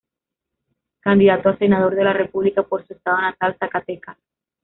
Candidato 0.99 1.49
a 1.49 1.57
Senador 1.57 1.93
de 1.93 2.03
la 2.03 2.11
República 2.11 2.63
por 2.63 2.83
su 2.87 2.93
estado 2.95 3.21
natal, 3.21 3.55
Zacatecas. 3.59 4.17